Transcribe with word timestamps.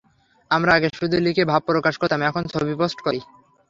আমরা 0.51 0.71
আগে 0.73 0.89
শুধু 0.99 1.17
লিখে 1.19 1.43
ভাব 1.51 1.61
প্রকাশ 1.69 1.93
করতাম, 1.97 2.19
এখন 2.29 2.43
ছবি 2.53 2.73
পোস্ট 2.79 2.99
করি। 3.01 3.19